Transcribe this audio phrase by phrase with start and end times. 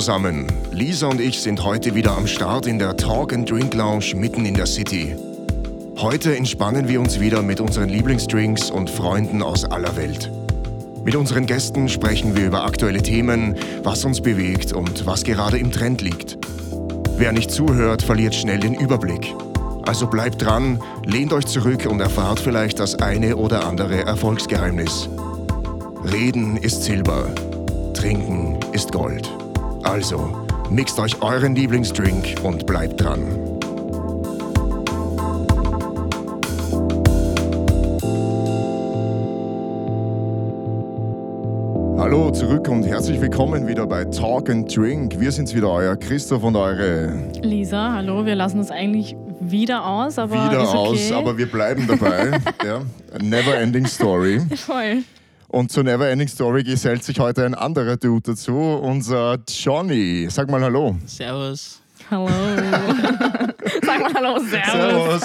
[0.00, 0.46] zusammen.
[0.72, 4.46] Lisa und ich sind heute wieder am Start in der Talk and Drink Lounge mitten
[4.46, 5.14] in der City.
[5.98, 10.32] Heute entspannen wir uns wieder mit unseren Lieblingsdrinks und Freunden aus aller Welt.
[11.04, 15.70] Mit unseren Gästen sprechen wir über aktuelle Themen, was uns bewegt und was gerade im
[15.70, 16.38] Trend liegt.
[17.18, 19.34] Wer nicht zuhört, verliert schnell den Überblick.
[19.82, 25.10] Also bleibt dran, lehnt euch zurück und erfahrt vielleicht das eine oder andere Erfolgsgeheimnis.
[26.10, 27.26] Reden ist Silber,
[27.92, 29.30] Trinken ist Gold.
[29.82, 33.20] Also, mixt euch euren Lieblingsdrink und bleibt dran.
[41.98, 45.18] Hallo zurück und herzlich willkommen wieder bei Talk and Drink.
[45.18, 50.18] Wir sind's wieder, euer Christoph und eure Lisa, hallo, wir lassen uns eigentlich wieder aus,
[50.18, 50.76] aber wieder okay.
[50.76, 52.38] aus, aber wir bleiben dabei.
[52.64, 52.82] ja.
[53.20, 54.40] Never ending story.
[54.56, 55.02] Voll.
[55.50, 60.28] Und zur Never Ending Story gesellt sich heute ein anderer Dude dazu, unser Johnny.
[60.30, 60.96] Sag mal Hallo.
[61.06, 61.82] Servus.
[62.08, 62.28] Hallo.
[63.82, 65.24] Sag mal Hallo, Servus.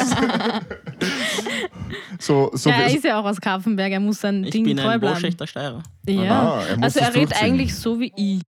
[2.19, 4.77] so, so Ja, er ist ja auch aus Kapfenberg, er muss sein Ich Ding bin
[4.77, 5.13] treu ein bleiben.
[5.13, 5.83] Boschechter Steirer.
[6.07, 6.41] Ja.
[6.57, 8.41] Ah, er muss also er redet eigentlich so wie ich.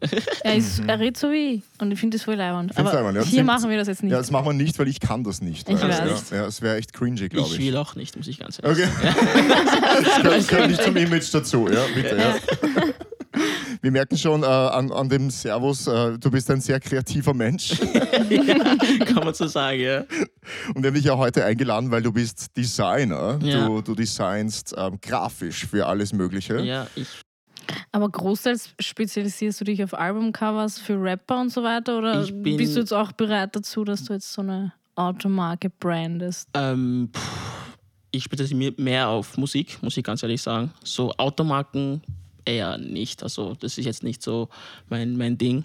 [0.44, 2.74] Er, ist, er redet so wie ich und ich finde das voll leibend.
[2.74, 3.30] Find's Aber leibend, ja.
[3.30, 4.12] hier machen wir das jetzt nicht.
[4.12, 5.68] ja, das machen wir nicht, weil ich kann das nicht.
[5.68, 6.30] Ich du, weiß.
[6.30, 7.66] Ja, ja, es wäre echt cringy, glaube Ich ich.
[7.66, 9.12] will auch nicht, muss ich ganz ehrlich Okay.
[10.22, 12.16] das gehört, gehört nicht zum Image dazu, ja, bitte.
[12.16, 12.36] Ja.
[13.80, 17.68] Wir merken schon äh, an, an dem Servus, äh, du bist ein sehr kreativer Mensch.
[17.78, 18.98] sagen.
[19.04, 19.98] Kann man so sagen, ja.
[20.74, 23.38] Und wir haben dich ja heute eingeladen, weil du bist Designer.
[23.42, 23.66] Ja.
[23.66, 26.60] Du, du designst ähm, grafisch für alles Mögliche.
[26.60, 27.06] Ja, ich,
[27.98, 32.56] Aber großteils spezialisierst du dich auf Albumcovers für Rapper und so weiter oder Ich bin-
[32.56, 36.48] bist du jetzt auch bereit dazu, dass du jetzt so eine Automarke brandest?
[36.54, 37.76] ähm, pff,
[38.12, 40.72] ich spezialisiere mich mehr auf Musik, muss ich ganz ehrlich sagen.
[40.84, 42.00] So Automarken
[42.44, 43.24] eher nicht.
[43.24, 44.48] Also das ist jetzt nicht so
[44.88, 45.64] mein, mein Ding.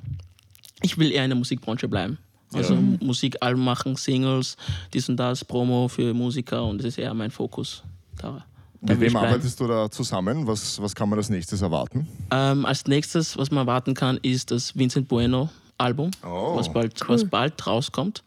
[0.82, 2.18] Ich will eher in der Musikbranche bleiben.
[2.52, 4.58] Also Musikalben machen, Singles,
[4.92, 7.84] dies und das, Promo für Musiker und das ist eher mein Fokus.
[8.18, 8.44] Da
[8.86, 10.46] Mit wem arbeitest du da zusammen?
[10.46, 12.08] Was, was kann man als nächstes erwarten?
[12.32, 16.56] Ähm, als nächstes, was man erwarten kann, ist das Vincent Bueno Album, Oh.
[16.58, 18.24] was, bald, was bald rauskommt.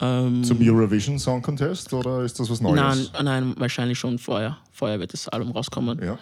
[0.00, 2.76] Ähm, Zum Eurovision Song Contest oder ist das was Neues?
[2.76, 4.58] nein, nein, wahrscheinlich schon vorher.
[4.72, 6.00] Vorher wird das Album rauskommen.
[6.04, 6.18] Ja.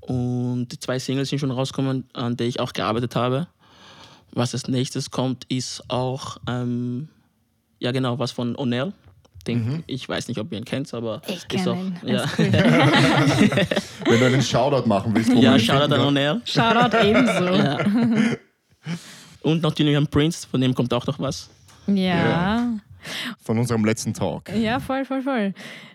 [0.00, 3.46] Und die zwei Singles sind schon rausgekommen, an der ich auch gearbeitet habe.
[4.32, 7.08] Was als nächstes kommt, ist auch, ähm,
[7.78, 8.92] ja genau, was von O'Neill.
[9.44, 9.84] Den, Mhm.
[9.86, 11.96] Ich weiß nicht, ob ihr ihn kennt, aber Ich ist kenn auch, ihn.
[12.04, 12.52] ja, cool.
[14.06, 16.00] Wenn du einen Shoutout machen willst, wo ja Shoutout an.
[16.00, 16.40] O'Neill.
[16.44, 17.44] Shoutout ebenso.
[17.54, 17.78] Ja.
[19.42, 21.48] Und natürlich an Prince, von dem kommt auch noch was.
[21.86, 22.68] Ja.
[23.42, 24.44] Von unserem letzten Talk.
[24.54, 25.54] Ja, voll, voll, voll.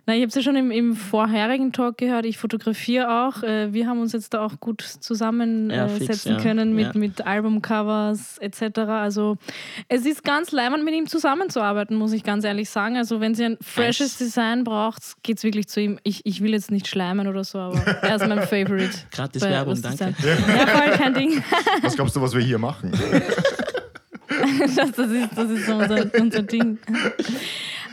[0.10, 3.44] Na, ich habe es ja schon im, im vorherigen Talk gehört, ich fotografiere auch.
[3.44, 6.38] Äh, Wir haben uns jetzt da auch gut Ja, zusammensetzen fix, ja.
[6.38, 7.00] können mit, Ja.
[7.00, 8.80] mit Albumcovers etc.
[8.88, 9.38] Also
[9.90, 12.96] es ist ganz leibend, mit ihm zusammenzuarbeiten, muss ich ganz ehrlich sagen.
[12.96, 16.00] Also wenn ihr ein freshes Design braucht, geht es wirklich zu ihm.
[16.04, 18.98] Ich, ich will jetzt nicht schleimen oder so, aber er ist mein Favorite.
[19.12, 20.16] Gratis Werbung, danke.
[20.26, 21.44] Ja, voll, kein Ding.
[21.82, 22.92] Was glaubst du, was wir hier machen?
[24.76, 26.78] Das, das, ist, das ist so unser, unser Ding.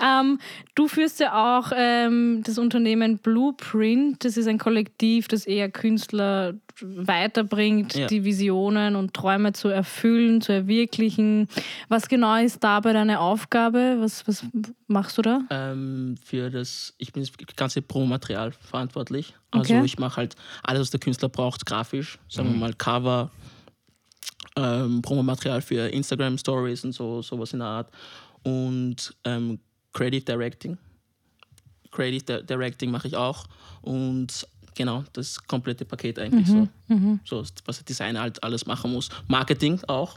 [0.04, 0.38] Ähm,
[0.75, 4.25] du führst ja auch ähm, das Unternehmen Blueprint.
[4.25, 8.08] Das ist ein Kollektiv, das eher Künstler weiterbringt, Ja.
[8.08, 11.48] die Visionen und Träume zu erfüllen, zu erwirklichen.
[11.88, 13.96] Was genau ist dabei deine Aufgabe?
[14.00, 14.44] Was, was
[14.88, 15.41] machst du da?
[15.50, 19.34] ähm, für das, ich bin das ganze Promomaterial verantwortlich.
[19.52, 19.84] Also Okay.
[19.84, 23.31] ich mache halt alles, was der Künstler braucht, grafisch, sagen wir mal Cover,
[24.56, 27.91] ähm, Promomaterial für Instagram Stories und so, sowas in der Art.
[28.42, 29.59] Und ähm,
[29.92, 30.78] Creative Directing.
[31.91, 33.47] Creative Di- Directing mache ich auch.
[33.82, 36.69] Und genau, das komplette Paket eigentlich so.
[37.25, 39.08] So, was der Designer halt alles machen muss.
[39.29, 40.17] Marketing auch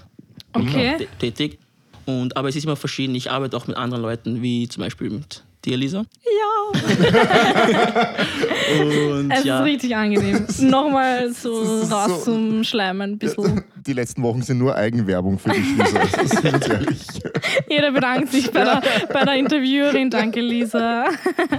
[0.53, 0.95] Okay.
[0.97, 1.59] tä- tätig.
[2.05, 3.15] Und, aber es ist immer verschieden.
[3.15, 6.05] Ich arbeite auch mit anderen Leuten, wie zum Beispiel mit dir, Lisa.
[6.25, 6.81] Ja.
[8.81, 10.45] Und Es ja, ist richtig angenehm.
[10.61, 13.63] Nochmal so raus so- zum Schleimen ein bisschen.
[13.85, 15.99] Die letzten Wochen sind nur Eigenwerbung für dich, Lisa.
[16.17, 16.99] Das ist ganz ehrlich.
[17.69, 18.81] Jeder bedankt sich bei der,
[19.13, 20.09] bei der Interviewerin.
[20.09, 21.05] Danke, Lisa.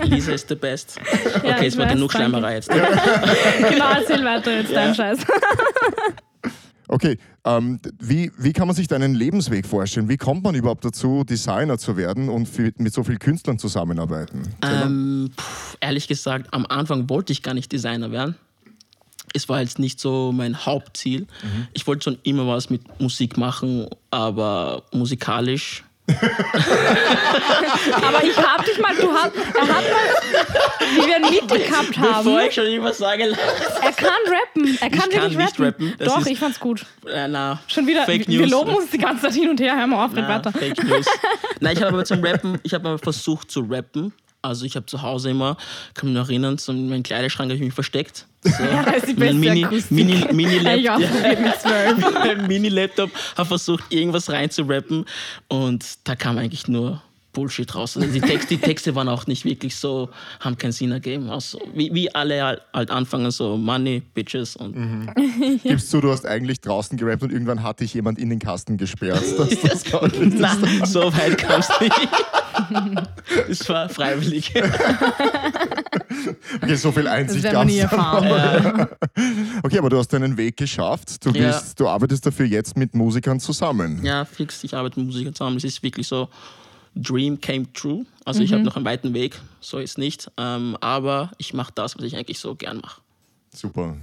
[0.05, 0.99] Lisa ist the best.
[1.43, 2.28] Ja, Okay, ich es war weiß, genug danke.
[2.31, 2.70] Schleimerei jetzt.
[3.70, 4.82] Genau, erzähl weiter jetzt Ja.
[4.82, 5.19] deinen Scheiß.
[6.99, 10.09] Okay, ähm, wie, wie kann man sich deinen Lebensweg vorstellen?
[10.09, 14.43] Wie kommt man überhaupt dazu, Designer zu werden und für, mit so vielen Künstlern zusammenarbeiten?
[14.62, 18.35] Ähm, pff, ehrlich gesagt, am Anfang wollte ich gar nicht Designer werden.
[19.33, 21.29] Es war jetzt nicht so mein Hauptziel.
[21.73, 25.85] Ich wollte schon immer was mit Musik machen, aber musikalisch.
[28.06, 31.99] Aber ich hab dich mal, du hast, er hat mal, wie wir ein Mittel gehabt
[31.99, 32.25] haben.
[32.25, 34.78] Bevor ich schon irgendwas sage, Er kann rappen.
[34.81, 35.88] Er kann Ich kann wirklich nicht rappen.
[35.88, 35.94] rappen.
[36.06, 36.87] Doch, ich fand's gut.
[37.06, 38.50] äh, na, Schon wieder, Fake wir News.
[38.50, 39.76] loben uns die ganze Zeit hin und her.
[39.76, 40.52] Hör mal auf, red Na, weiter.
[40.52, 41.06] Fake News.
[41.60, 44.12] Nein, ich habe aber zum Rappen, ich habe aber versucht zu rappen.
[44.40, 45.56] Also ich habe zu Hause immer,
[45.94, 48.26] kann mich noch erinnern, so in meinem Kleiderschrank habe ich mich versteckt.
[48.44, 49.90] So, Ja, das ist die mit einem beste Mini, Akustik.
[49.90, 51.61] Mini, Mini ich auch Laptop.
[51.61, 52.46] zwölf.
[52.49, 55.05] Mini-Laptop, habe versucht, irgendwas rein zu rappen
[55.49, 57.02] und da kam eigentlich nur
[57.32, 57.96] Bullshit raus.
[57.96, 60.08] Also die, Text, die Texte waren auch nicht wirklich so,
[60.41, 61.31] haben keinen Sinn ergeben.
[61.31, 64.75] Also, wie, wie alle halt, halt anfangen, so Money, Bitches und
[65.62, 68.76] Gibst du, du hast eigentlich draußen gerappt und irgendwann hat dich jemand in den Kasten
[68.76, 69.23] gesperrt.
[69.37, 70.38] Das, das ich nicht.
[70.38, 71.93] Nein, so weit kam es nicht.
[73.49, 74.53] Es war freiwillig.
[76.62, 77.69] Okay, so viel Einsicht gab's dann.
[77.79, 78.88] erfahren.
[79.62, 81.25] Okay, aber du hast deinen Weg geschafft.
[81.25, 81.47] Du, Ja.
[81.49, 84.05] bist, du arbeitest dafür jetzt mit Musikern zusammen.
[84.05, 85.56] Ja, fix, ich arbeite mit Musikern zusammen.
[85.56, 86.29] Es ist wirklich so,
[86.94, 88.05] Dream came true.
[88.25, 90.31] Also ich habe noch einen weiten Weg, so ist nicht.
[90.37, 93.00] Ähm, aber ich mache das, was ich eigentlich so gern mache.
[93.55, 93.97] Super.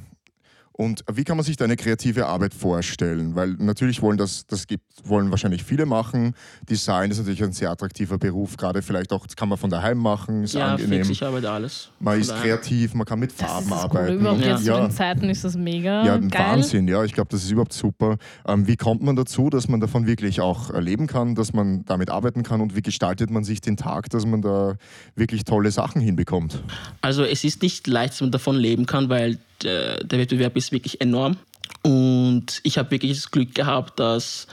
[0.78, 3.34] Und wie kann man sich deine kreative Arbeit vorstellen?
[3.34, 6.36] Weil natürlich wollen das, das gibt, wollen wahrscheinlich viele machen.
[6.70, 9.98] Design ist natürlich ein sehr attraktiver Beruf, gerade vielleicht auch, das kann man von daheim
[9.98, 11.06] machen, ist Ja, angenehm.
[11.06, 11.92] fix, ich arbeite alles.
[12.02, 14.20] man ist kreativ, man kann mit Das Farben ist das arbeiten.
[14.20, 14.48] Überhaupt Ja.
[14.52, 14.82] jetzt zu Ja.
[14.82, 16.46] den Zeiten ist das mega Ja, ein geil.
[16.58, 17.06] Wahnsinn, ja.
[17.06, 18.18] Ich glaube, das ist überhaupt super.
[18.46, 22.10] Ähm, wie kommt man dazu, dass man davon wirklich auch erleben kann, dass man damit
[22.10, 24.76] arbeiten kann und wie gestaltet man sich den Tag, dass man da
[25.16, 26.62] wirklich tolle Sachen hinbekommt?
[27.00, 30.72] Also es ist nicht leicht, dass man davon leben kann, weil der, der Wettbewerb ist
[30.72, 31.38] wirklich enorm.
[31.82, 34.48] Und ich habe wirklich das Glück gehabt, dass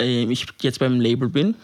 [0.00, 1.54] äh, ich jetzt beim Label bin,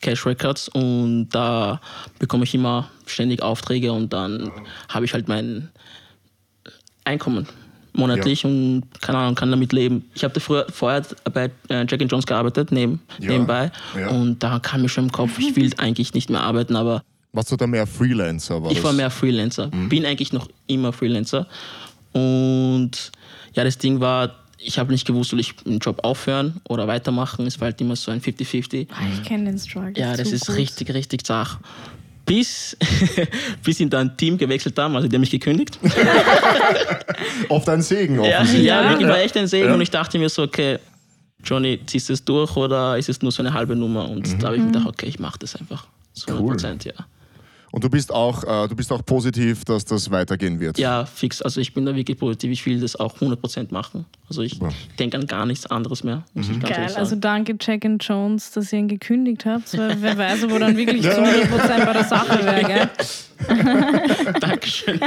[0.00, 1.80] Cash Records, und da
[2.18, 4.50] bekomme ich immer ständig Aufträge und dann
[4.88, 5.70] habe ich halt mein
[7.04, 7.48] Einkommen
[7.94, 10.08] monatlich und keine Ahnung, kann damit leben.
[10.14, 11.02] Ich habe früher vorher
[11.32, 13.72] bei äh, Jack Jones gearbeitet, neben, Ja, nebenbei.
[13.98, 14.08] ja.
[14.10, 17.02] Und da kam mir schon im Kopf, ich will eigentlich nicht mehr arbeiten, aber
[17.38, 18.60] Warst du da mehr Freelancer?
[18.60, 18.84] War ich das?
[18.84, 19.68] war mehr Freelancer.
[19.88, 21.46] Bin eigentlich noch immer Freelancer.
[22.12, 22.90] Und
[23.54, 27.46] ja, das Ding war, ich habe nicht gewusst, soll ich einen Job aufhören oder weitermachen.
[27.46, 28.88] Es war halt immer so ein 50-50.
[28.90, 29.92] Ah, Ich kenne den Struggle.
[29.96, 30.56] Ja, das ist gut.
[30.56, 31.58] richtig, richtig zart.
[32.26, 32.76] Bis,
[33.62, 35.78] bis ihn dann Team gewechselt haben, also die haben mich gekündigt.
[37.48, 38.66] Oft ein Segen, Ja, offensichtlich.
[38.66, 39.68] ja, wirklich war echt ein Segen.
[39.68, 39.74] Ja.
[39.74, 40.78] Und ich dachte mir so, okay,
[41.44, 44.10] Johnny, ziehst du es durch oder ist es nur so eine halbe Nummer?
[44.10, 45.86] Und da habe ich mir gedacht, okay, ich mache das einfach.
[46.14, 46.94] Zu 100 Prozent, ja.
[47.70, 50.78] Und du bist, auch, äh, du bist auch positiv, dass das weitergehen wird.
[50.78, 51.42] Ja, fix.
[51.42, 52.50] Also ich bin da wirklich positiv.
[52.50, 54.06] Ich will das auch 100% machen.
[54.28, 54.58] Also ich
[54.98, 58.50] denke an gar nichts anderes mehr, muss ich ganz Geil, also danke Jack and Jones,
[58.52, 62.04] dass ihr ihn gekündigt habt, weil wer weiß, wo dann wirklich zu 100% bei der
[62.04, 62.88] Sache wäre, gell?
[64.40, 65.00] Dankeschön.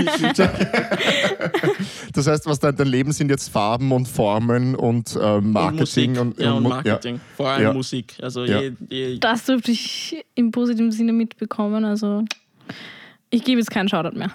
[2.13, 6.11] Das heißt, was dein, dein Leben sind jetzt Farben und Formen und äh, Und Marketing
[6.11, 6.21] Musik.
[6.21, 7.19] und, ja, und Marketing.
[7.37, 7.73] Vor allem Ja.
[7.73, 8.15] Musik.
[8.21, 8.61] Also Ja.
[8.61, 12.23] je, je, Das durfte ich im positiven Sinne mitbekommen, also
[13.33, 14.29] ich gebe jetzt keinen Shoutout mehr.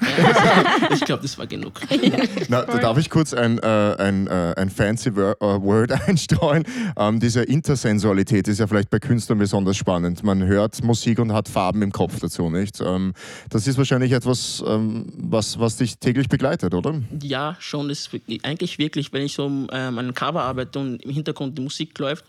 [0.90, 1.80] ich glaube, das war genug.
[2.48, 6.64] Na, da darf ich kurz ein, äh, ein, äh, ein fancy äh, Word einstreuen.
[6.96, 10.24] Ähm, diese Intersensualität ist ja vielleicht bei Künstlern besonders spannend.
[10.24, 12.80] Man hört Musik und hat Farben im Kopf dazu, nicht?
[12.80, 13.12] Ähm,
[13.50, 16.94] das ist wahrscheinlich etwas, ähm, was, was dich täglich begleitet, oder?
[17.22, 17.88] Ja, schon.
[17.90, 18.08] Das
[18.44, 21.98] eigentlich wirklich, wenn ich so ähm, an einem Cover arbeite und im Hintergrund die Musik
[21.98, 22.24] läuft,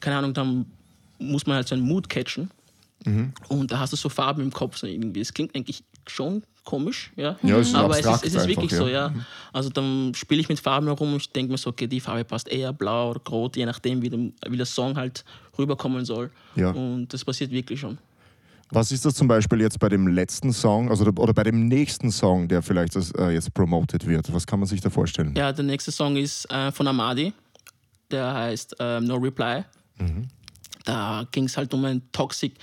[0.00, 0.66] keine Ahnung, dann
[1.20, 2.50] muss man halt so einen Mood catchen.
[3.04, 3.32] Mhm.
[3.48, 4.76] Und da hast du so Farben im Kopf.
[4.76, 5.20] So irgendwie.
[5.20, 7.36] Es klingt eigentlich schon komisch, ja.
[7.42, 9.08] Ja, es aber es ist, es ist wirklich einfach, so, ja.
[9.08, 9.14] ja.
[9.52, 12.24] Also dann spiele ich mit Farben herum und ich denke mir so, okay, die Farbe
[12.24, 15.24] passt eher blau oder rot, je nachdem, wie, dem, wie der Song halt
[15.58, 16.30] rüberkommen soll.
[16.56, 16.70] Ja.
[16.70, 17.98] Und das passiert wirklich schon.
[18.72, 22.12] Was ist das zum Beispiel jetzt bei dem letzten Song also, oder bei dem nächsten
[22.12, 24.32] Song, der vielleicht das, äh, jetzt promoted wird?
[24.32, 25.34] Was kann man sich da vorstellen?
[25.36, 27.32] Ja, der nächste Song ist äh, von Amadi.
[28.12, 29.64] Der heißt ähm, No Reply.
[30.84, 32.54] Da ging es halt um ein toxic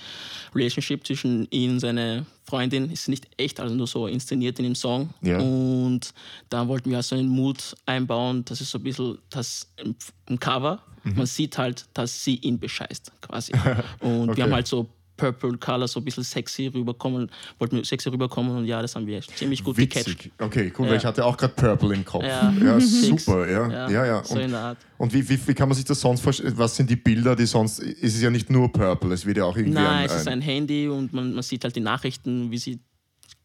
[0.54, 2.90] Relationship zwischen ihm und seiner Freundin.
[2.90, 5.10] Ist nicht echt, also nur so inszeniert in dem Song.
[5.22, 5.38] Ja.
[5.38, 6.12] Und
[6.48, 8.44] da wollten wir also einen Mut einbauen.
[8.44, 9.94] Das ist so ein bisschen das im,
[10.28, 10.82] im Cover.
[11.04, 13.52] Man sieht halt, dass sie ihn bescheißt, quasi.
[14.00, 14.36] Und Okay.
[14.36, 14.86] wir haben halt so
[15.18, 19.06] Purple Color, so ein bisschen sexy rüberkommen, wollten wir sexy rüberkommen und ja, das haben
[19.06, 20.06] wir ziemlich gut gecatcht.
[20.08, 20.32] Witzig.
[20.38, 20.92] Okay, cool, Ja.
[20.92, 22.24] weil ich hatte auch gerade Purple im Kopf.
[22.24, 22.50] Ja.
[22.52, 23.68] Ja, super, ja.
[23.68, 24.24] Ja, Ja, ja.
[24.24, 24.78] so Und, in der Art.
[24.96, 26.54] und wie, wie, wie kann man sich das sonst vorstellen?
[26.56, 27.80] Was sind die Bilder, die sonst.
[27.80, 29.74] Es ist ja nicht nur Purple, es wird ja auch irgendwie.
[29.74, 32.58] Nein, ein, es ist ein, ein Handy und man, man sieht halt die Nachrichten, wie
[32.58, 32.78] sie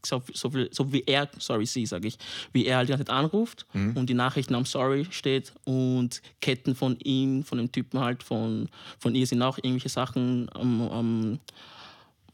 [0.06, 2.18] so, so, so wie er, sorry, sie sage ich,
[2.52, 3.96] wie er halt die ganze Zeit anruft Mhm.
[3.98, 8.70] und die Nachrichten am Sorry steht und Ketten von ihm, von dem Typen halt, von,
[9.00, 11.40] von ihr sind auch irgendwelche Sachen am, am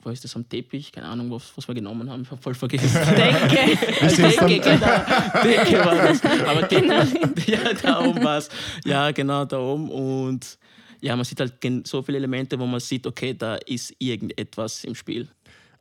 [0.01, 0.93] wo ist das am Teppich?
[0.93, 2.21] Keine Ahnung, was, was wir genommen haben.
[2.21, 3.01] Ich habe voll vergessen.
[3.17, 3.77] Denke.
[4.15, 5.43] Decke, genau.
[5.43, 6.23] Decke war das.
[6.23, 6.89] Aber Ketten,
[7.47, 8.47] ja, da oben war es.
[8.85, 9.89] Ja, genau, da oben.
[9.91, 10.57] Und
[11.01, 11.53] ja, man sieht halt
[11.85, 15.27] so viele Elemente, wo man sieht, okay, da ist irgendetwas im Spiel.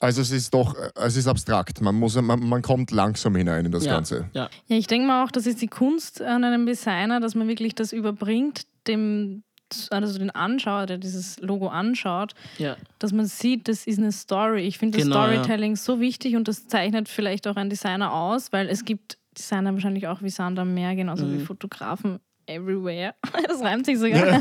[0.01, 1.81] Also es ist doch, es ist abstrakt.
[1.81, 4.31] Man, muss, man, man kommt langsam hinein in das ja, Ganze.
[4.33, 7.49] Ja, Ja, ich denke mal auch, das ist die Kunst an einem Designer, dass man
[7.49, 9.43] wirklich das überbringt, dem,
[9.91, 12.77] also den Anschauer, der dieses Logo anschaut, ja.
[13.01, 14.63] dass man sieht, das ist eine Story.
[14.63, 15.33] Ich finde das Genau, ja.
[15.33, 19.73] Storytelling so wichtig und das zeichnet vielleicht auch einen Designer aus, weil es gibt Designer
[19.75, 21.41] wahrscheinlich auch wie Sand am Meer, genauso Mhm.
[21.41, 23.15] wie Fotografen everywhere.
[23.49, 24.41] Das reimt sich sogar.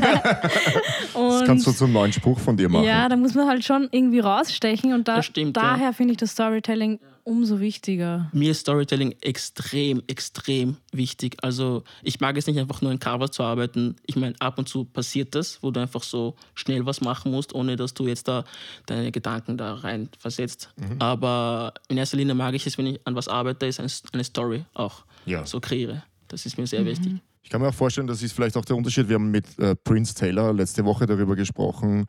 [1.14, 2.84] Das kannst du zum neuen Spruch von dir machen.
[2.84, 5.62] ja, da muss man halt schon irgendwie rausstechen und da, Das stimmt, ja.
[5.62, 8.30] daher finde ich das Storytelling umso wichtiger.
[8.32, 11.36] Mir ist Storytelling extrem, extrem wichtig.
[11.42, 13.96] Also ich mag es nicht einfach nur in Cover zu arbeiten.
[14.06, 17.54] Ich meine, ab und zu passiert das, wo du einfach so schnell was machen musst,
[17.54, 18.44] ohne dass du jetzt da
[18.86, 20.72] deine Gedanken da rein versetzt.
[21.00, 23.80] Aber in erster Linie mag ich es, wenn ich an was arbeite, ist
[24.12, 25.44] eine, Story auch Ja.
[25.44, 26.02] so kreiere.
[26.28, 27.12] Das ist mir sehr wichtig.
[27.48, 29.08] Ich kann mir auch vorstellen, das ist vielleicht auch der Unterschied.
[29.08, 32.04] Wir haben mit äh, Prince Taylor letzte Woche darüber gesprochen,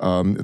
[0.00, 0.36] ähm,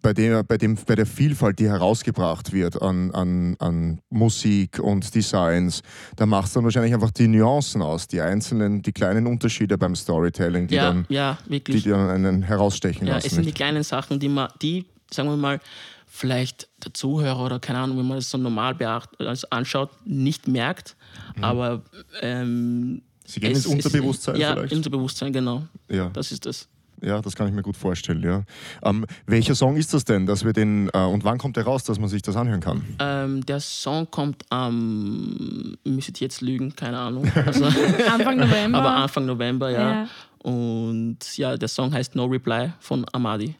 [0.00, 5.12] bei, dem, bei, dem, bei der Vielfalt, die herausgebracht wird an, an, an Musik und
[5.12, 5.82] Designs.
[6.14, 9.96] Da macht es dann wahrscheinlich einfach die Nuancen aus, die einzelnen, die kleinen Unterschiede beim
[9.96, 13.26] Storytelling, die Ja, dann, ja, die dann einen herausstechen Ja, lassen.
[13.26, 15.58] es sind die kleinen Sachen, die man, die, sagen wir mal,
[16.06, 20.46] vielleicht der Zuhörer oder keine Ahnung, wenn man das so normal beacht, also anschaut, nicht
[20.46, 20.94] merkt.
[21.40, 21.82] Aber
[22.20, 24.72] ähm, Sie gehen ins es- es- Unterbewusstsein ja, vielleicht?
[24.74, 25.62] Unterbewusstsein, genau.
[25.88, 26.10] ja.
[26.10, 26.68] Das ist das.
[27.04, 28.44] Ja, das kann ich mir gut vorstellen, ja.
[28.84, 31.82] Ähm, welcher Song ist das denn, dass wir den, äh, und wann kommt der raus,
[31.82, 32.84] dass man sich das anhören kann?
[33.00, 37.24] Ähm, der Song kommt am, müsstet ihr jetzt lügen, keine Ahnung.
[37.46, 37.64] Also,
[38.12, 38.78] Anfang November.
[38.78, 39.92] aber Anfang November, ja.
[40.04, 40.08] Ja.
[40.48, 43.56] Und ja, der Song heißt No Reply von Amadi.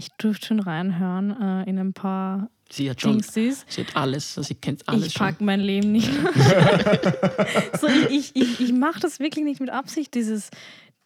[0.00, 1.30] Ich durfte schon reinhören
[1.66, 3.64] äh, in ein paar Sie hat schon, Dingsies.
[3.66, 5.26] sie hat alles, also sie kennt alles Ich schon.
[5.26, 6.10] pack mein Leben nicht.
[7.80, 10.50] so, ich ich, ich, ich mache das wirklich nicht mit Absicht, dieses,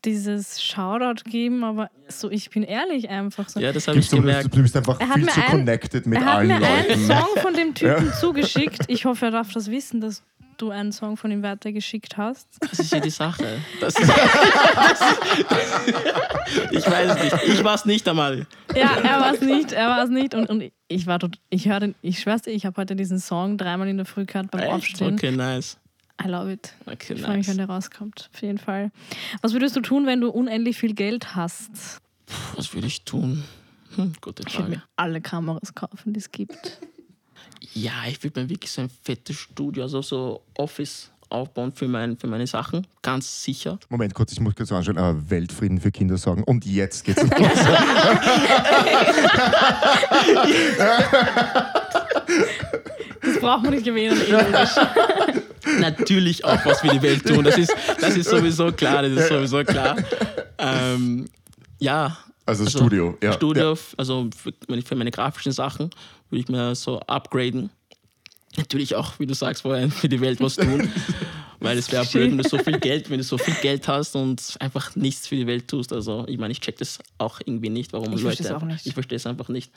[0.05, 3.61] dieses Shoutout geben, aber so, ich bin ehrlich einfach so.
[3.61, 4.53] Ja, das habe ich du, gemerkt.
[4.55, 6.89] du bist einfach Er hat viel zu ein- connected mit er hat allen mir einen
[6.89, 7.07] Leuten.
[7.07, 8.81] Song von dem Typen zugeschickt.
[8.89, 10.25] Ich hoffe, er darf das wissen, dass
[10.59, 12.49] du einen Song von ihm weitergeschickt hast.
[12.61, 13.45] Das ist ja die Sache.
[13.81, 17.37] Das ist, das ist, ich weiß es nicht.
[17.59, 18.47] Ich war es nicht einmal.
[18.75, 20.35] Ja, er war es nicht, er war es nicht.
[20.35, 23.19] Und, und ich war tot, ich höre den, ich schwör's dir, ich habe heute diesen
[23.19, 24.71] Song dreimal in der Früh gehört beim Echt?
[24.73, 25.14] Aufstehen.
[25.14, 25.76] Okay, nice.
[26.23, 26.73] I love it.
[26.87, 27.49] Okay, Ich freue mich, nice.
[27.49, 28.31] wenn der rauskommt.
[28.35, 28.91] Auf jeden Fall.
[29.41, 32.00] Was würdest du tun, wenn du unendlich viel Geld hast?
[32.55, 33.43] Was würde ich tun?
[33.97, 34.71] Hm, gute Ich würde Frage.
[34.76, 36.79] mir alle Kameras kaufen, die es gibt.
[37.75, 42.17] Ja, ich würde mir wirklich so ein fettes Studio, also so Office aufbauen für, mein,
[42.17, 42.87] für meine Sachen.
[43.03, 43.79] Ganz sicher.
[43.89, 44.97] Moment, kurz, ich muss kurz anschauen.
[44.97, 46.45] Äh, Weltfrieden für Kinder sagen.
[46.45, 47.31] Und jetzt geht's los.
[53.23, 54.21] Das braucht man nicht erwähnen.
[54.21, 54.71] eh logisch.
[55.81, 57.45] Natürlich auch was für die Welt tun.
[57.45, 59.03] Das ist, das ist sowieso klar.
[59.03, 59.97] Das ist sowieso klar.
[60.59, 61.29] Ähm,
[61.79, 62.17] ja.
[62.45, 63.33] Also Studio, ja.
[63.33, 65.91] Studio, also für, wenn ich für meine grafischen Sachen
[66.29, 67.71] würde ich mir so upgraden.
[68.57, 70.91] Natürlich auch, wie du sagst, vorher für die Welt was tun.
[71.61, 74.17] Weil es wäre blöd, wenn du so viel Geld, wenn du so viel Geld hast
[74.17, 75.93] und einfach nichts für die Welt tust.
[75.93, 78.57] Also ich meine, ich check das auch irgendwie nicht, warum Ich Leute.
[78.57, 78.85] auch nicht.
[78.85, 79.71] Ich verstehe es einfach nicht.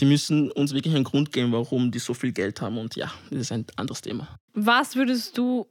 [0.00, 2.78] Die müssen uns wirklich einen Grund geben, warum die so viel Geld haben.
[2.78, 4.26] Und ja, das ist ein anderes Thema.
[4.54, 5.66] Was würdest du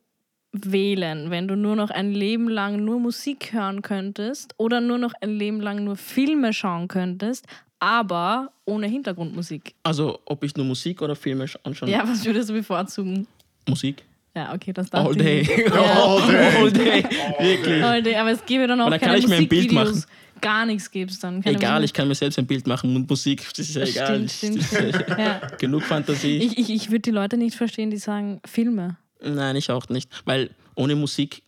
[0.52, 5.14] wählen, wenn du nur noch ein Leben lang nur Musik hören könntest oder nur noch
[5.22, 7.46] ein Leben lang nur Filme schauen könntest,
[7.82, 9.74] aber ohne Hintergrundmusik?
[9.84, 11.90] Also, ob ich nur Musik oder Filme anschauen?
[11.90, 13.28] Ja, was würdest du bevorzugen?
[13.68, 14.04] Musik.
[14.36, 15.66] Ja, okay, das dachte All ich day.
[15.72, 16.56] All day.
[16.56, 17.04] All day.
[17.40, 17.84] Wirklich.
[17.84, 18.16] All day.
[18.16, 20.08] Aber es gäbe dann auch dann kann keine ich mir ein Bild Musikvideos.
[20.40, 21.42] Gar nichts gibt's dann.
[21.42, 21.96] Keine Egal, ich Musik.
[21.96, 24.30] kann mir selbst ein Bild machen und Musik, das ist ja egal.
[24.30, 25.42] stimmt, äh, Ja.
[25.60, 26.38] Genug Fantasie.
[26.38, 28.96] Ich, ich, ich würde die Leute nicht verstehen, die sagen Filme.
[29.24, 30.10] Nein, ich auch nicht.
[30.26, 31.44] Weil ohne Musik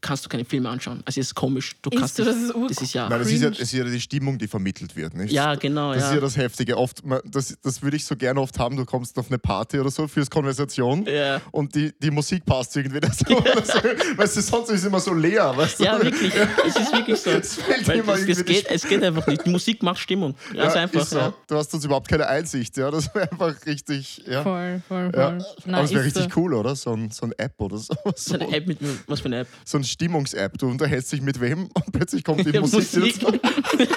[0.00, 1.02] kannst du keine Filme anschauen.
[1.04, 1.76] Also es ist komisch.
[1.82, 3.08] Du Ist kannst nicht, das ist das ist ja.
[3.08, 5.32] Nein, das ist ja, das ist ja die Stimmung, die vermittelt wird, nicht?
[5.32, 6.14] Ja, genau, Das ist ja.
[6.16, 6.76] ja das Heftige.
[6.76, 9.90] Oft, das, das würde ich so gerne oft haben, du kommst auf eine Party oder
[9.90, 11.40] so fürs Konversation Ja.
[11.52, 13.36] und die, die Musik passt irgendwie so.
[13.36, 13.72] Oder so.
[14.16, 15.52] Weißt du, sonst ist es immer so leer.
[15.56, 15.84] Weißt du?
[15.84, 16.32] Ja, wirklich.
[16.66, 17.30] Es ist wirklich so.
[17.30, 19.44] Es es, es, die geht, es geht einfach nicht.
[19.44, 20.34] Die Musik macht Stimmung.
[20.54, 21.18] Ja, ist einfach ist so.
[21.18, 21.32] ja.
[21.46, 22.76] Du hast uns überhaupt keine Einsicht.
[22.76, 22.90] Ja?
[22.90, 24.22] Das wäre einfach richtig.
[24.26, 24.42] Ja.
[24.42, 25.20] Voll, voll, voll.
[25.20, 25.30] Ja.
[25.64, 26.40] Nein, Aber es wäre richtig so.
[26.40, 26.74] cool, oder?
[26.76, 27.94] So ein, so ein App oder so.
[28.04, 29.48] So So, eine App mit was für eine App?
[29.64, 30.58] so ein Stimmungs-App.
[30.58, 32.94] Du unterhältst dich mit wem und plötzlich kommt die Ja, Musik.
[32.96, 33.40] Musik.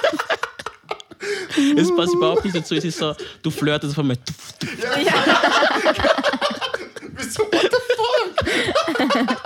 [1.77, 2.73] Es passt überhaupt nicht dazu.
[2.75, 4.17] Es ist so, du flirtest einfach mal.
[7.15, 9.37] Bist du, what the fuck?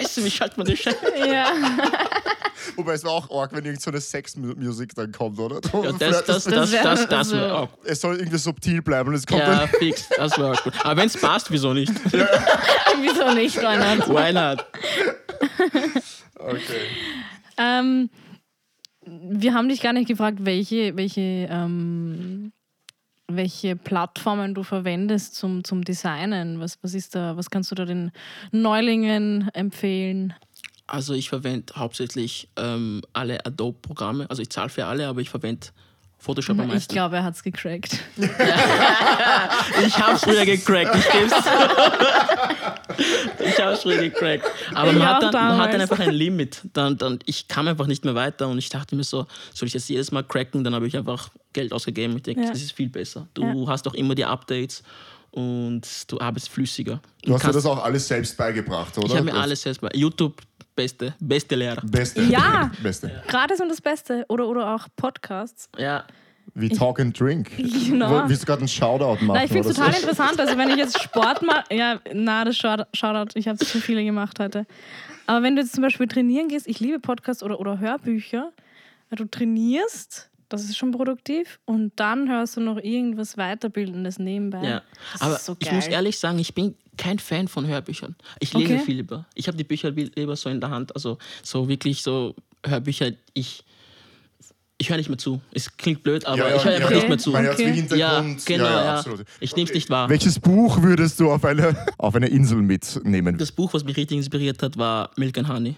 [0.00, 0.98] Scheiße, wie schaltet man die Scheiße?
[1.26, 1.46] Ja.
[2.76, 5.60] Wobei es wäre auch arg, wenn irgend so eine Sex-Musik dann kommt, oder?
[5.82, 7.68] Ja, das, das, das, das, das, also- wäre auch.
[7.84, 9.68] es soll irgendwie subtil bleiben und es kommt Ja, dann.
[9.68, 10.72] fix, das wäre auch gut.
[10.82, 11.92] Aber wenn es passt, wieso nicht?
[13.00, 14.08] Wieso nicht, Reinhard?
[14.08, 14.64] Why not?
[16.36, 16.86] Okay.
[17.58, 18.10] Ähm,
[19.06, 21.20] wir haben dich gar nicht gefragt, welche, welche
[21.50, 22.52] ähm,
[23.28, 26.60] welche Plattformen du verwendest zum, zum Designen.
[26.60, 28.12] Was, was, ist da, was kannst du da den
[28.52, 30.34] Neulingen empfehlen?
[30.86, 34.28] Also ich verwende hauptsächlich ähm, alle Adobe-Programme.
[34.28, 35.68] Also ich zahle für alle, aber ich verwende
[36.24, 36.92] Photoshop am Ich meisten.
[36.92, 37.98] glaube, er hat es gecrackt.
[39.86, 41.34] Ich habe früher gecrackt, ich geb's.
[43.44, 44.44] ich habe früher gecrackt.
[44.74, 46.60] Aber Ich man hat, dann, man hat dann einfach ein Limit.
[46.72, 49.72] Dann, dann, ich kam einfach nicht mehr weiter und ich dachte mir so, soll ich
[49.72, 50.64] das jedes Mal cracken?
[50.64, 52.16] Dann habe ich einfach Geld ausgegeben.
[52.16, 52.50] Ich denke, Ja.
[52.50, 53.26] das ist viel besser.
[53.34, 54.82] Du hast auch immer die Updates
[55.30, 57.00] und du arbeitest flüssiger.
[57.24, 59.06] Du hast dir das auch alles selbst beigebracht, oder?
[59.08, 60.40] ich habe mir Das alles selbst bei YouTube,
[60.74, 61.82] beste, beste Lehrer.
[61.84, 62.22] Beste.
[62.22, 62.70] Ja.
[62.82, 63.22] Beste.
[63.28, 64.24] Gratis und das Beste.
[64.28, 65.68] Oder, oder auch Podcasts.
[65.78, 66.04] Ja,
[66.54, 67.50] Wie Talk and Drink.
[67.56, 68.28] Genau.
[68.28, 69.34] Willst du gerade einen Shoutout machen?
[69.38, 69.98] Na, ich finde es total so?
[70.00, 70.38] interessant.
[70.40, 74.04] Also, wenn ich jetzt Sport mache, ja, na, das Shout- Shoutout, ich habe zu viele
[74.04, 74.66] gemacht heute.
[75.26, 78.52] Aber wenn du jetzt zum Beispiel trainieren gehst, ich liebe Podcasts oder, oder Hörbücher,
[79.10, 84.62] weil du trainierst, das ist schon produktiv, und dann hörst du noch irgendwas Weiterbildendes nebenbei.
[84.62, 84.82] ja.
[85.12, 88.14] Das Aber ist so ich muss ehrlich sagen, ich bin kein Fan von Hörbüchern.
[88.40, 88.82] Ich lese Okay.
[88.84, 89.26] viel lieber.
[89.34, 90.94] Ich habe die Bücher li- lieber so in der Hand.
[90.94, 92.34] Also so wirklich so
[92.66, 93.64] Hörbücher, ich,
[94.78, 95.40] ich höre nicht mehr zu.
[95.52, 96.96] Es klingt blöd, aber Ja, ja, ich höre ja, einfach ja.
[96.96, 97.34] nicht mehr zu.
[97.34, 97.66] Okay.
[97.68, 98.46] Ja, Hintergrund.
[98.46, 98.96] genau, ja.
[98.98, 99.24] absolut.
[99.40, 100.08] Ich nehme es nicht wahr.
[100.08, 103.38] Welches Buch würdest du auf eine, auf eine Insel mitnehmen?
[103.38, 105.76] Das Buch, was mich richtig inspiriert hat, war Milk and Honey.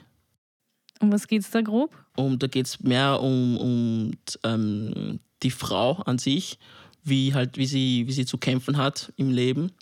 [1.01, 1.95] Um was geht's da grob?
[2.17, 4.11] Und da geht es mehr um, um
[4.45, 6.59] ähm, die Frau an sich,
[7.05, 9.73] wie halt, wie sie, wie sie zu kämpfen hat im Leben.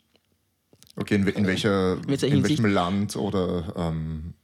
[0.97, 2.63] Okay, in, in, welcher, welcher in Hinsicht?
[2.63, 4.35] welchem Land oder ähm,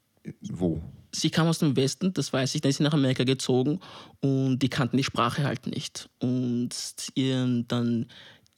[0.50, 0.82] wo?
[1.12, 3.80] sie kam aus dem Westen, das weiß ich, dann ist sie nach Amerika gezogen
[4.20, 6.08] und die kannten die Sprache halt nicht.
[6.20, 6.70] Und
[7.14, 8.06] ihren, dann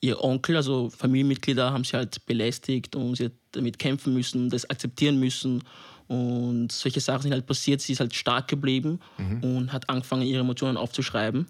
[0.01, 4.69] ihr Onkel, also Familienmitglieder, haben sie halt belästigt und sie hat damit kämpfen müssen, das
[4.69, 5.63] akzeptieren müssen.
[6.09, 7.81] Und solche Sachen sind halt passiert.
[7.81, 8.99] Sie ist halt stark geblieben
[9.43, 11.47] und hat angefangen, ihre Emotionen aufzuschreiben.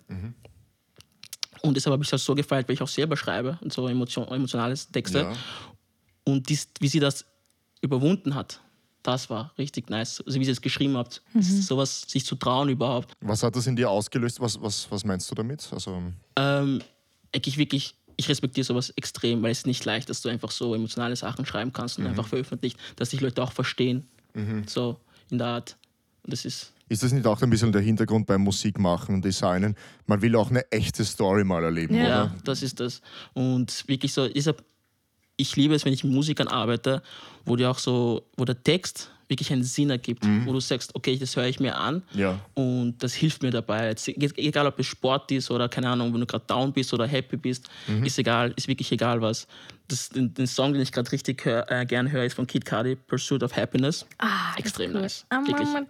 [1.63, 4.29] Und deshalb habe ich das so gefeiert, weil ich auch selber schreibe und so emotion
[4.29, 5.21] emotionale Texte.
[5.21, 5.33] Ja.
[6.25, 7.25] Und dies, wie sie das
[7.81, 8.61] überwunden hat,
[9.03, 10.23] das war richtig nice.
[10.25, 13.13] Also wie sie es geschrieben habt, sowas sich zu trauen überhaupt.
[13.21, 14.41] Was hat das in dir ausgelöst?
[14.41, 15.69] Was, was, was meinst du damit?
[15.73, 16.01] Also,
[16.37, 16.81] Ähm,
[17.35, 20.75] eigentlich wirklich, ich respektiere sowas extrem, weil es ist nicht leicht, dass du einfach so
[20.75, 24.07] emotionale Sachen schreiben kannst und einfach veröffentlicht, dass dich Leute auch verstehen.
[24.67, 25.77] So in der Art.
[26.23, 29.77] Und das ist ist das nicht auch ein bisschen der Hintergrund beim Musikmachen, Designen?
[30.07, 32.03] Man will auch eine echte Story mal erleben, Ja.
[32.03, 32.35] Ja, oder?
[32.45, 33.01] das ist das.
[33.33, 34.63] Und wirklich so, deshalb,
[35.43, 37.03] ich liebe es, wenn ich mit Musikern arbeite,
[37.45, 41.17] wo die auch so, wo der Text wirklich einen Sinn ergibt, wo du sagst, okay,
[41.17, 42.39] das höre ich mir an Ja.
[42.53, 43.89] und das hilft mir dabei.
[43.89, 47.07] Jetzt, egal ob es Sport ist oder keine Ahnung, wenn du gerade down bist oder
[47.07, 47.67] happy bist,
[48.05, 49.47] ist egal, ist wirklich egal was.
[49.89, 52.65] Das, den, den Song, den ich gerade richtig hör, äh, gern höre, ist von Kid
[52.67, 54.07] Cudi, Pursuit of Happiness.
[54.19, 55.25] Ah, Extrem nice.
[55.31, 55.69] I'm Wirklich.
[55.69, 55.81] on my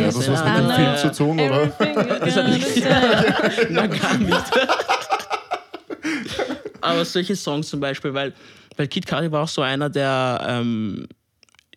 [0.00, 1.66] Ja, das was was mit dem Film zu tun, oder?
[2.24, 2.84] Das hat nicht.
[3.70, 4.50] Na, gar nicht.
[6.82, 8.34] Aber solche Songs zum Beispiel, weil,
[8.76, 11.06] weil Kid Cudi war auch so einer, der ähm,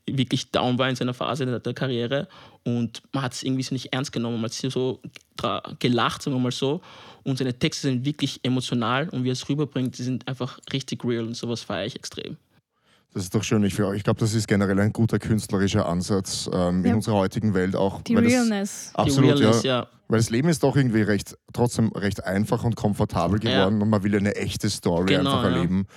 [0.08, 2.28] wirklich down war in seiner Phase der, der Karriere
[2.64, 5.02] und man hat es irgendwie so nicht ernst genommen, man hat so
[5.80, 6.82] gelacht, sagen wir mal so.
[7.24, 11.04] Und seine Texte sind wirklich emotional und wie er es rüberbringt, die sind einfach richtig
[11.04, 12.38] real und sowas feiere ich extrem.
[13.16, 13.64] Das ist doch schön.
[13.64, 16.96] Ich, ich glaube, das ist generell ein guter künstlerischer Ansatz ähm, in Ja.
[16.96, 18.02] unserer heutigen Welt auch.
[18.02, 18.92] Die weil das- Realness.
[18.94, 19.80] Absolut, die Realness, ja.
[19.84, 19.88] ja.
[20.10, 23.52] Weil das Leben ist doch irgendwie recht, trotzdem recht einfach und komfortabel Ja.
[23.52, 25.56] geworden und man will eine echte Story Genau, einfach ja.
[25.56, 25.88] erleben.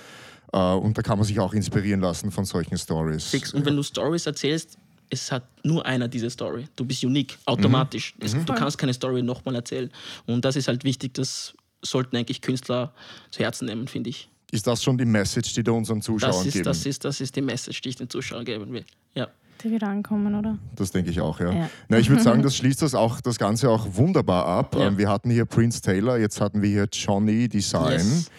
[0.53, 3.25] Äh, und da kann man sich auch inspirieren lassen von solchen Stories.
[3.25, 3.53] Fix.
[3.53, 4.77] Und wenn du Stories erzählst,
[5.09, 6.67] es hat nur einer diese Story.
[6.77, 8.15] Du bist unique, automatisch.
[8.21, 9.91] Es, du kannst keine Story nochmal erzählen.
[10.25, 12.93] Und das ist halt wichtig, das sollten eigentlich Künstler
[13.29, 14.29] zu Herzen nehmen, finde ich.
[14.51, 16.65] Ist das schon die Message, die du unseren Zuschauern Das ist, geben?
[16.65, 18.83] das, ist, das ist die Message, die ich den Zuschauern geben will.
[19.15, 19.27] Ja.
[19.63, 20.57] Die wieder ankommen, oder?
[20.75, 21.51] Das denke ich auch, ja.
[21.51, 21.69] Ja.
[21.89, 24.75] Na, ich würde sagen, das schließt das, auch, das Ganze auch wunderbar ab.
[24.75, 24.87] Ja.
[24.87, 28.31] Ähm, Wir hatten hier Prince Taylor, jetzt hatten wir hier Johnny Design, Yes.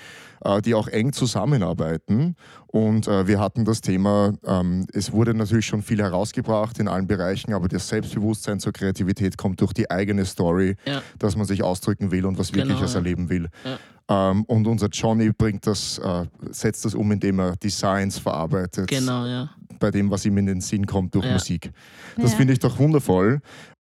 [0.43, 2.37] äh, die auch eng zusammenarbeiten.
[2.69, 7.07] Und äh, wir hatten das Thema, ähm, es wurde natürlich schon viel herausgebracht in allen
[7.07, 11.03] Bereichen, aber das Selbstbewusstsein zur Kreativität kommt durch die eigene Story, Ja.
[11.19, 12.99] dass man sich ausdrücken will und was Genau, Wirkliches ja.
[12.99, 13.49] erleben will.
[13.65, 13.79] Ja.
[14.11, 19.25] Ähm, und unser Johnny bringt das, äh, setzt das um, indem er Designs verarbeitet Genau,
[19.25, 19.49] ja.
[19.79, 21.33] bei dem, was ihm in den Sinn kommt durch Ja.
[21.35, 21.71] Musik.
[22.17, 22.37] Das Ja.
[22.39, 23.41] finde ich doch wundervoll.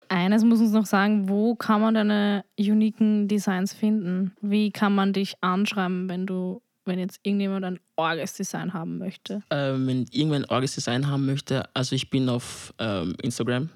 [0.09, 4.33] Eines muss uns noch sagen, wo kann man deine uniken Designs finden?
[4.41, 9.41] Wie kann man dich anschreiben, wenn du, wenn jetzt irgendjemand ein orges Design haben möchte?
[9.49, 13.69] Ähm, wenn irgendwer ein orges Design haben möchte, also ich bin auf ähm, Instagram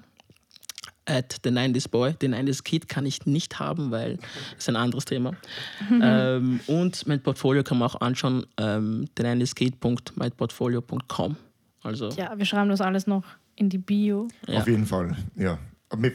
[1.08, 2.12] at the 90s Boy.
[2.14, 4.26] Den 90s Kid kann ich nicht haben, weil das
[4.58, 5.32] ist ein anderes Thema.
[5.90, 11.36] ähm, und mein Portfolio kann man auch anschauen, ähm, the 90s Kid.myportfolio.com.
[11.82, 13.24] Also Ja, wir schreiben das alles noch
[13.56, 14.28] in die Bio.
[14.46, 14.58] Ja.
[14.60, 15.58] Auf jeden Fall, ja.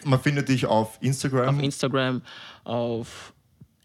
[0.05, 1.55] Man findet dich auf Instagram.
[1.57, 2.21] auf Instagram,
[2.63, 3.33] auf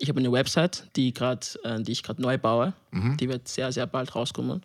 [0.00, 2.72] ich habe eine Website, die, grad, äh, die ich gerade neu baue.
[3.18, 4.62] Die wird sehr, sehr bald rauskommen.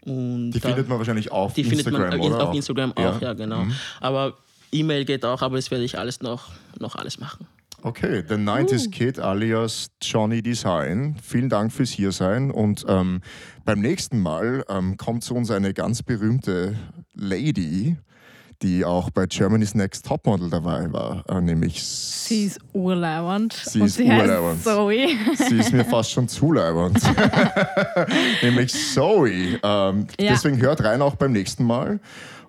[0.00, 0.50] Und Mhm.
[0.52, 2.48] Die da- findet man wahrscheinlich auf die Instagram, findet man oder?
[2.48, 3.64] auf Instagram auch, ja, genau.
[3.64, 3.74] Mhm.
[4.00, 4.34] Aber
[4.74, 7.46] E-Mail geht auch, aber das werde ich alles noch, noch alles machen.
[7.82, 11.16] Okay, The 90s Kid alias Johnny Design.
[11.22, 13.20] Vielen Dank fürs Hiersein und ähm,
[13.66, 16.76] beim nächsten Mal ähm, kommt zu uns eine ganz berühmte
[17.14, 17.96] Lady,
[18.62, 23.52] die auch bei Germany's Next Topmodel dabei war, äh, nämlich Sie ist urleibernd.
[23.52, 24.54] Sie und ist sie urleibernd.
[24.54, 25.06] heißt Zoe.
[25.50, 26.98] sie ist mir fast schon zuleibernd.
[28.42, 29.58] nämlich Zoe.
[29.62, 30.30] Ähm, Ja.
[30.32, 32.00] Deswegen hört rein auch beim nächsten Mal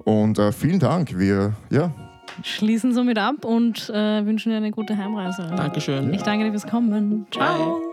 [0.06, 1.18] und äh, vielen Dank.
[1.20, 1.94] Wir, ja,
[2.44, 5.54] Schließen somit ab und äh, wünschen dir eine gute Heimreise.
[5.56, 6.14] Dankeschön.
[6.14, 7.28] Ich danke dir fürs Kommen.
[7.32, 7.80] Ciao.
[7.80, 7.85] Bye.